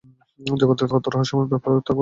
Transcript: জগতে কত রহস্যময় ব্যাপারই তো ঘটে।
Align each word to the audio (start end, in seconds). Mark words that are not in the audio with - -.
জগতে 0.39 0.83
কত 0.91 1.05
রহস্যময় 1.07 1.47
ব্যাপারই 1.47 1.75
তো 1.75 1.79
ঘটে। 1.79 1.89